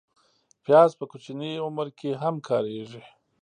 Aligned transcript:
پیاز 0.63 0.91
په 0.99 1.05
کوچني 1.11 1.51
عمر 1.65 1.87
کې 1.99 2.09
هم 2.21 2.35
کارېږي 2.47 3.01